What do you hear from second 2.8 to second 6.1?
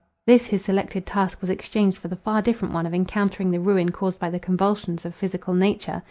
of encountering the ruin caused by the convulsions of physical nature.